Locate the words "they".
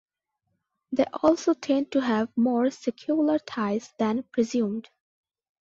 0.93-1.05